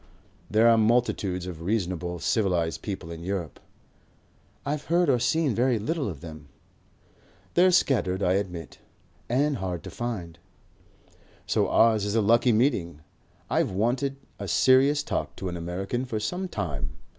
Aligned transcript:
"There 0.49 0.67
are 0.67 0.79
multitudes 0.79 1.45
of 1.45 1.61
reasonable, 1.61 2.17
civilized 2.17 2.81
people 2.81 3.11
in 3.11 3.23
Europe." 3.23 3.59
"I've 4.65 4.85
heard 4.85 5.11
or 5.11 5.19
seen 5.19 5.53
very 5.53 5.77
little 5.77 6.09
of 6.09 6.21
them. 6.21 6.47
"They're 7.53 7.69
scattered, 7.69 8.23
I 8.23 8.33
admit." 8.33 8.79
"And 9.29 9.57
hard 9.57 9.83
to 9.83 9.91
find." 9.91 10.39
"So 11.45 11.67
ours 11.69 12.03
is 12.03 12.15
a 12.15 12.21
lucky 12.21 12.51
meeting. 12.51 13.01
I've 13.47 13.69
wanted 13.69 14.15
a 14.39 14.47
serious 14.47 15.03
talk 15.03 15.35
to 15.35 15.49
an 15.49 15.55
American 15.55 16.05
for 16.05 16.19
some 16.19 16.47
time. 16.47 16.93